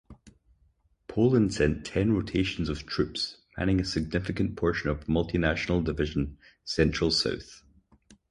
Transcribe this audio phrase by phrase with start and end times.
[1.07, 7.61] Poland sent ten rotations of troops, manning a significant portion of Multinational Division Central-South.